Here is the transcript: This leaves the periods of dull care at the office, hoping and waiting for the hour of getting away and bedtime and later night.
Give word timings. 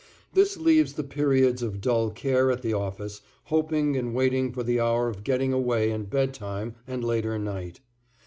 This 0.33 0.57
leaves 0.57 0.93
the 0.93 1.03
periods 1.03 1.61
of 1.61 1.79
dull 1.79 2.09
care 2.09 2.49
at 2.49 2.63
the 2.63 2.73
office, 2.73 3.21
hoping 3.43 3.95
and 3.95 4.15
waiting 4.15 4.51
for 4.51 4.63
the 4.63 4.79
hour 4.79 5.07
of 5.09 5.23
getting 5.23 5.53
away 5.53 5.91
and 5.91 6.09
bedtime 6.09 6.73
and 6.87 7.03
later 7.03 7.37
night. 7.37 7.81